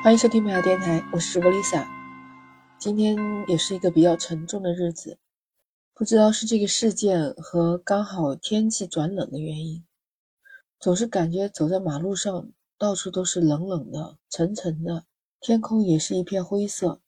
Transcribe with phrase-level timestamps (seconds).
[0.00, 1.84] 欢迎收听美好电台，我是主播 Lisa。
[2.78, 3.16] 今天
[3.48, 5.18] 也是一个比较沉重的日子，
[5.92, 9.84] 不知道是这个事件和刚好天气转冷的原因，
[10.78, 12.48] 总是感觉走在马路上，
[12.78, 15.04] 到处都是冷冷的、沉沉的，
[15.40, 17.00] 天空也是一片灰色。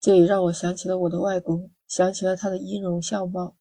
[0.00, 3.56] 这也让我想起了我的外公，想起了他的音容笑貌。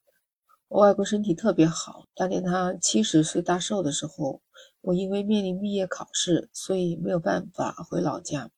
[0.67, 4.43] 我外公身体特别好，当年他七十岁大寿的时候。
[4.81, 8.49] 我因为面临毕业考试，所以没有办法回老家。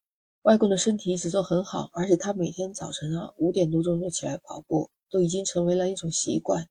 [0.44, 6.68] 外公的身体一直都很好，而且他每天早晨啊五点多钟就起来跑步，都已经成为了一种习惯。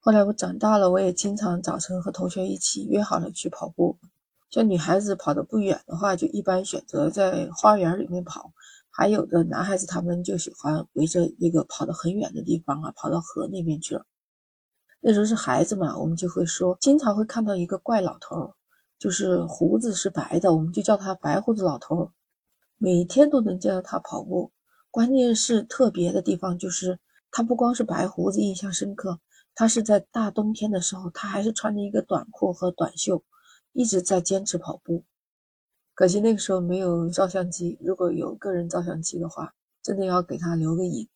[0.00, 3.98] 后来我长大了，我也经常早晨和同学一起约好了去跑步。
[4.50, 8.52] 像女孩子跑得不远的话，就一般选择在花园里面跑；
[8.90, 14.06] 还有的男孩子他们就喜欢围着一个跑得很远的地方啊，跑到河那边去了。
[15.00, 18.54] 那时候是孩子嘛，我们就会说，经常会看到一个怪老头。
[18.98, 22.10] 就是胡子是白的，我们就叫他白胡子老头。
[22.76, 24.50] 每天都能见到他跑步，
[24.90, 26.98] 关键是特别的地方就是
[27.30, 29.20] 他不光是白胡子印象深刻，
[29.54, 33.22] 他是在大冬天的时候，他还是穿着一个短裤和短袖，
[33.72, 35.04] 一直在坚持跑步。
[35.94, 41.08] 可惜那个时候没有照相机，如果有个人照相机的话，真的要给他留个影。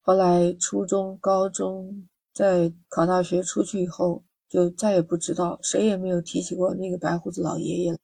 [0.00, 4.22] 后来初中、高中，在考大学出去以后。
[4.54, 7.98] 就再也不知道，谁也没有提起过那个白胡子老爷爷了。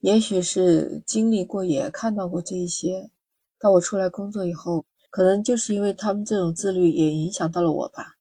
[0.00, 3.10] 也许是经历过，也看到过这一些。
[3.58, 8.16] 到我出来工作以后，可能就是因为他们这种自律，也影响到了我吧。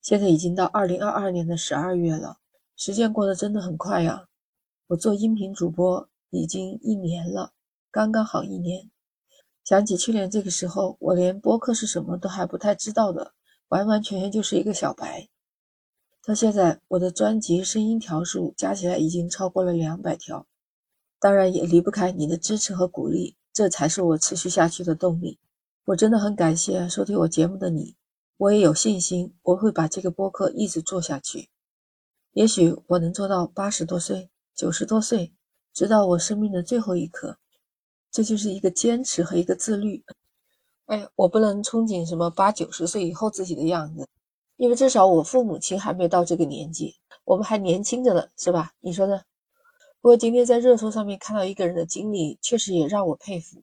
[0.00, 2.38] 现在已经到二零二二年的十二月了，
[2.74, 4.26] 时间过得真的很快呀。
[4.86, 7.52] 我做音频主播已经一年了，
[7.90, 8.90] 刚刚好一年。
[9.62, 13.34] 想起去年这个时候，我连播客是什么都还不太知道的，
[13.68, 15.28] 完完全全就是一个小白。
[16.26, 20.44] 到现在，我的专辑声音条数加起来已经超过了两百条，
[21.20, 25.38] 当然也离不开你的支持和鼓励，这才是我持续下去的动力。
[25.84, 27.94] 我真的很感谢收听我节目的你，
[28.38, 31.48] 我也有信心我会把这个播客一直做下去。
[32.32, 35.32] 也许我能做到八十多岁、九十多岁，
[35.72, 37.38] 直到我生命的最后一刻。
[38.10, 40.04] 这就是一个坚持和一个自律。
[40.86, 44.08] 哎，我不能憧憬什么八九十岁以后自己的样子。
[44.56, 48.72] 因为至少我父母亲还没到这个年纪，我们还年轻着呢，是吧？
[48.80, 49.20] 你说呢？
[50.00, 53.62] 不过今天在热搜上面看到一个人的经历，确实也让我佩服，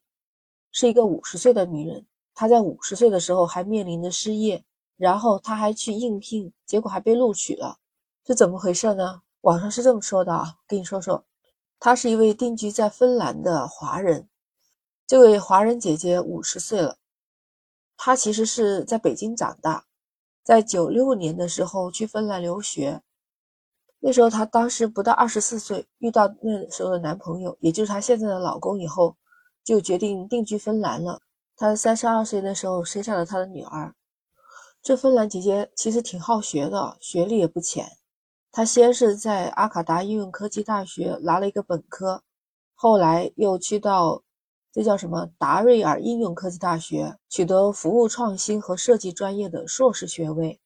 [0.71, 2.05] 是一个五十岁的女人，
[2.35, 4.63] 她在五十岁的时候还面临着失业，
[4.97, 7.77] 然后她还去应聘，结果还被录取了，
[8.23, 9.21] 这怎么回事呢？
[9.41, 11.25] 网上是这么说的啊，跟你说说，
[11.79, 14.27] 她是一位定居在芬兰的华人，
[15.07, 16.97] 这位华人姐姐五十岁了，
[17.97, 19.85] 她其实是在北京长大。
[20.43, 23.01] 在九六年的时候去芬兰留学，
[23.99, 29.15] 那时候她当时不到二十四岁，遇到那时候的男朋友，也就是她现在的老公以后，
[29.63, 31.21] 就决定定居芬兰了。
[31.55, 33.95] 她三十二岁的时候生下了她的女儿。
[34.81, 37.87] 这芬兰姐姐其实挺好学的，学历也不浅。
[38.51, 42.21] 她先是在阿卡达应用科技大学拿了一个本科，
[42.75, 44.23] 后来又去到。
[44.73, 45.29] 这叫什么？
[45.37, 50.59] 达瑞尔应用科技大学取得服务创新和设计专业的硕士学位。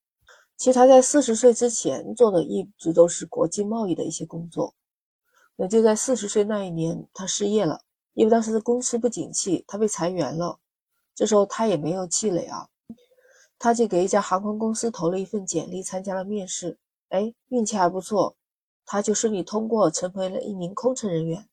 [0.56, 4.74] 其实他在四十岁之前做的一直都是国际贸易的一些工作。
[5.58, 7.82] 那就在四十岁那一年，他失业了，
[8.14, 10.58] 因为当时的公司不景气，他被裁员了。
[11.14, 12.70] 这时候他也没有气馁啊，
[13.60, 16.80] 他就给一家航空公司投了一份简历，参加了面试。
[17.10, 18.38] 哎，运气还不错，
[18.86, 21.50] 他就顺利通过，成为了一名空乘人员。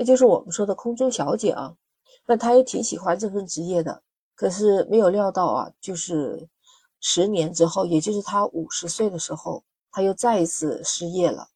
[0.00, 1.74] 那就是我们说的空中小姐啊，
[2.24, 4.00] 那她也挺喜欢这份职业的，
[4.36, 6.48] 可是没有料到啊，就是
[7.00, 11.48] 十年之后，也就是她五十岁的时候，她又再一次失业了。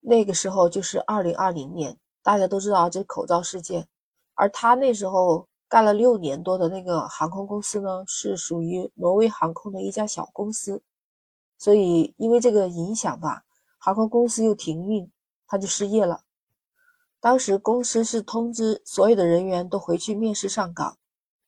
[0.00, 3.86] 那个时候就是二零二零年，大家都知道这口罩事件，
[4.34, 10.82] 而她那时候干了六年多的那个航空公司呢，是属于挪威航空的一家小公司，
[11.58, 13.44] 所以因为这个影响吧，
[13.78, 15.08] 航空公司又停运，
[15.46, 16.23] 她就失业了。
[17.24, 20.98] 当时公司是通知所有的人员都回去面试上岗，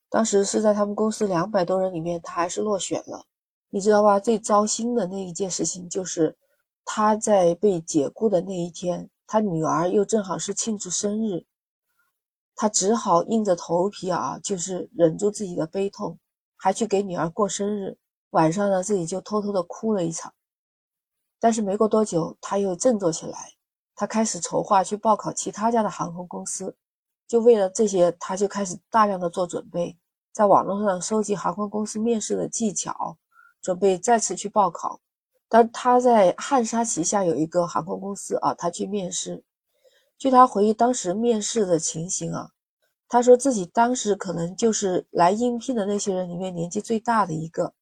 [0.09, 3.27] 当时是在他们公司两百多人里面，他还是落选了。
[3.69, 4.19] 你知道吧？
[4.19, 6.39] 最糟心的那一件事情就是，
[6.83, 11.45] 他在被解雇的那一天，他女儿又正好是庆祝生日，
[12.55, 16.19] 他只好硬着头皮啊，就是忍住自己的悲痛，
[16.57, 17.99] 还去给女儿过生日。
[18.31, 20.33] 晚上呢，自己就偷偷的哭了一场。
[21.39, 23.56] 但是没过多久，他又振作起来。
[23.97, 26.77] 他开始筹划去报考其他家的航空公司，
[27.27, 29.97] 就为了这些，他就开始大量的做准备，
[30.33, 33.17] 在网络上收集航空公司面试的技巧，
[33.63, 35.01] 准备再次去报考。
[35.49, 39.43] 但他在汉莎旗下有一个航空公司啊，他去面试。
[40.19, 42.51] 据他回忆当时面试的情形啊，
[43.09, 47.73] 他说自己当时可能就是来应聘的那些人里面年纪最大的一个，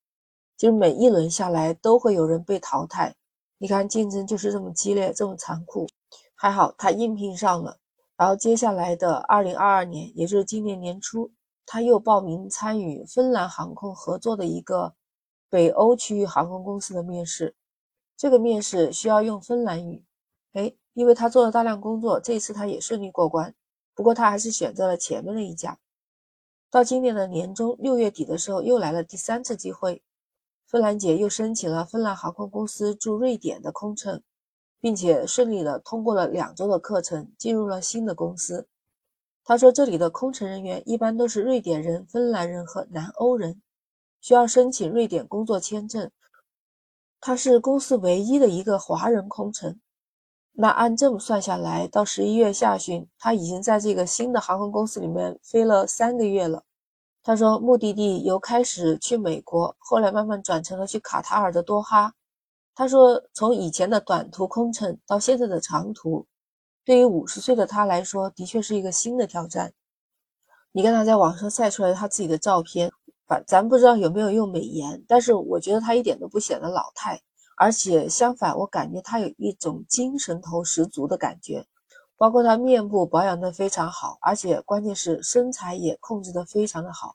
[0.56, 3.14] 就是每一轮下来都会有人被淘汰。
[3.56, 5.88] 你看竞争就是这么激烈，这么残酷。
[6.34, 7.78] 还好他应聘上了，
[8.16, 11.32] 然后接下来的二零二二年，也就是今年年初，
[11.64, 14.94] 他又报名参与芬兰航空合作的一个
[15.48, 17.54] 北欧区域航空公司的面试。
[18.16, 20.04] 这个面试需要用芬兰语，
[20.52, 23.54] 哎，因为他做了大量工作，这一次他也顺利过关。
[23.94, 25.78] 不过他还是选择了前面的一家。
[26.70, 30.02] 到今年的年中六月底的时候，又来了第三次机会，
[30.66, 34.22] 芬兰姐又申请了芬兰航空公司驻瑞典的空乘，
[34.84, 38.68] 并且顺利的通过了两周的课程，进入了新的公司。
[39.42, 43.62] 他说，这里的空乘人员一般都是瑞典人、芬兰人和南欧人，
[44.20, 46.10] 需要申请瑞典工作签证。
[47.18, 49.80] 他是公司唯一的一个华人空乘。
[50.52, 56.62] 那按这么算下来，到十一月下旬，他已经在这个新的航空公司里面飞了三个月了。
[57.22, 62.12] 他说，目的地由开始去美国，后来慢慢转成了去卡塔尔的多哈。
[62.74, 66.26] 他说，从以前的短途空乘到现在的长途，
[66.84, 69.72] 对于五十岁的他来说，的确是一个新的挑战。
[70.72, 72.90] 你看他在网上晒出来他自己的照片，
[73.28, 77.20] 反咱不知道有没有用美颜，但是我觉得他一点都不显得老态。
[77.56, 81.64] 而且相反，我感觉他有一种精神头十足的感觉，
[82.16, 87.14] 包括他面部保养的非常好，而且关键是身材也控制的非常的好。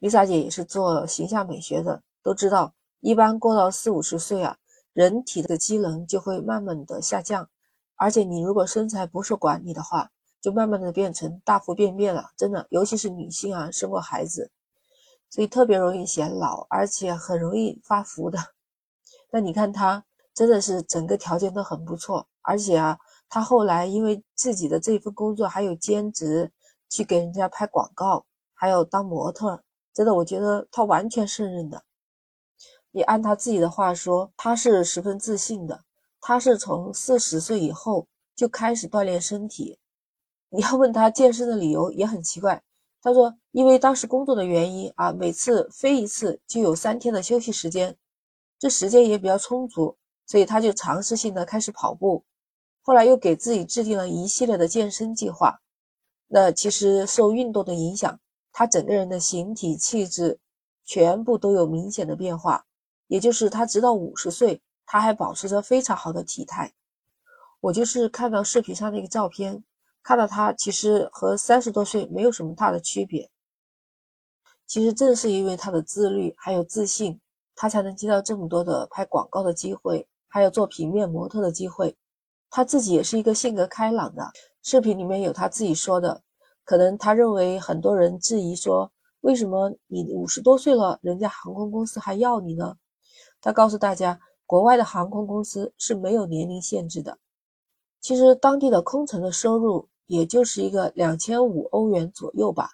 [0.00, 4.56] Lisa 姐也是做形象美学的，都知道，一般过到四五十岁啊，
[4.96, 7.50] 人体的机能就会慢慢的下降，
[7.96, 10.10] 而且你如果身材不受管理的话，
[10.40, 14.50] 就慢慢的变成大腹便便了，真的，尤其是女性啊，生过孩子，
[15.28, 18.38] 所以特别容易显老，而且很容易发福的。
[19.30, 20.02] 那你看他
[20.32, 22.98] 真的是整个条件都很不错，而且啊，
[23.28, 26.50] 他后来因为自己的这份工作还有兼职，
[26.88, 29.62] 去给人家拍广告，还有当模特，
[29.92, 31.84] 真的我觉得他完全胜任的。
[32.96, 35.84] 你按他自己的话说，他是十分自信的。
[36.18, 39.78] 他是从四十岁以后就开始锻炼身体。
[40.48, 42.62] 你要问他健身的理由也很奇怪，
[43.02, 47.94] 他说因为当时工作的原因啊，每次飞一次就有三天的休息时间。
[48.58, 49.94] 这时间也比较充足，
[50.24, 52.24] 所以他就尝试性的开始跑步，
[52.80, 55.60] 后来又给自己制定了一系列的健身计划。
[56.28, 58.18] 那其实受运动的影响，
[58.52, 60.38] 他整个人的形体气质
[60.86, 62.64] 全部都有明显的变化。
[63.06, 66.72] 也就是他直到五十岁，他还保持着非常好的体态。
[67.60, 69.64] 我就是看到视频上那个照片，
[70.02, 73.30] 看到他其实和三十多岁没有什么大的区别。
[74.66, 77.20] 其实正是因为他的自律还有自信。
[77.58, 81.96] 他才能接到这么多的拍广告的机会，还有做平面模特的机会。
[82.50, 84.30] 他自己也是一个性格开朗的，
[84.62, 86.22] 视频里面有他自己说的，
[86.64, 88.92] 可能他认为很多人质疑说，
[89.22, 92.76] 为什么你五十多岁了，人家航空公司还要你呢？
[93.46, 97.16] 他告诉大家，国外的航空公司是没有年龄限制的。
[98.00, 102.70] 其实当地的空乘的收入也就是一个两千五欧元左右吧。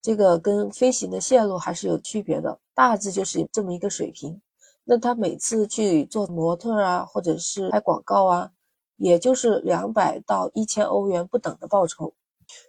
[0.00, 4.40] 这个跟飞行的线路还是有区别的，大致就是这么一个水平。
[4.84, 8.52] 那他每次去做模特啊，或者是拍广告啊，
[8.98, 12.14] 也就是两百到一千欧元不等的报酬。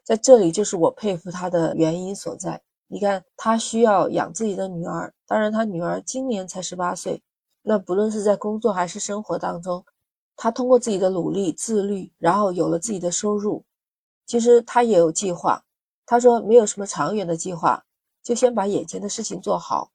[0.04, 2.60] 在这里就是我佩服他的原因所在。
[2.88, 7.22] 你看，他需要养自己的女儿，当然他女儿今年才十八岁。
[7.64, 9.84] 那不论是在工作还是生活当中，
[10.36, 13.64] 他通过自己的努力、自律，然后有了自己的收入。
[14.26, 15.64] 其实他也有计划。
[16.06, 17.84] 他说没有什么长远的计划，
[18.22, 19.90] 就先把眼前的事情做好。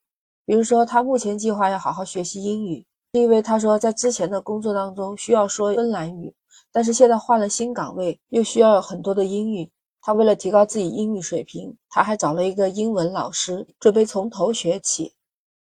[0.47, 6.35] 比如说，他目前计划要好好学习英语，是因为他说在之前的工作当中需要说芬兰语，
[6.73, 9.71] 但是现在换了新岗位，又需要很多的英语。
[10.01, 15.13] 他为了提高自己英语水平，他还找了一个英文老师，准备从头学起。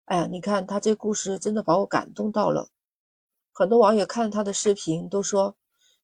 [0.05, 2.69] 哎呀，你看他这故事真的把我感动到了。
[3.53, 5.57] 很多网友看他的视频都说。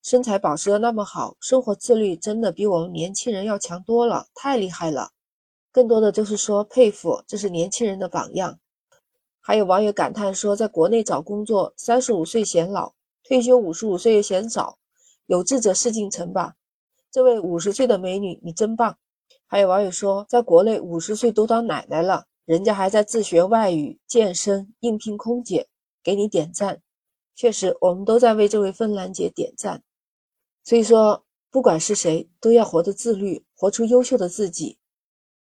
[0.02, 5.10] 身材保持的那么好，生活自律真的比我们年轻人要强多了，太厉害了。
[5.70, 8.58] 更多的就是说佩服，这是年轻人的榜样。
[9.40, 14.78] 还有网友感叹说，在国内找工作，三十五岁显老，退休五十五岁也显早，
[15.26, 16.54] 有志者事竟成吧。
[17.10, 18.96] 这位五十岁的美女，你真棒。
[19.46, 25.68] 还有网友说，在国内五十岁都当奶奶了，人家还在自学外语、健身、应聘空姐，
[26.02, 26.82] 给你点赞。
[27.34, 29.82] 确实，我们都在为这位芬兰姐点赞。
[30.64, 34.78] 所以说，不管是谁，都要活得自律，活出优秀的自己。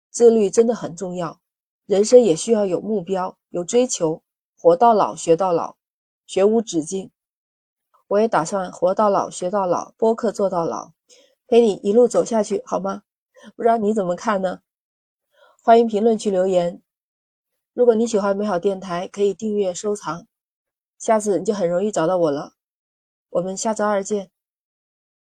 [0.10, 1.40] 自律真的很重要，
[1.86, 4.24] 人生也需要有目标、有追求，
[4.58, 5.76] 活到老学到老，
[6.26, 7.12] 学无止境。
[8.08, 10.94] 我也打算活到老学到老，播客做到老，
[11.48, 13.04] 陪你一路走下去，好吗？
[13.56, 14.62] 不知道你怎么看呢？
[15.66, 16.82] 欢迎评论区留言。
[17.72, 20.28] 如果你喜欢美好电台，可以订阅收藏，
[20.98, 22.56] 下次你就很容易找到我了。
[23.30, 24.33] 我们下周二见。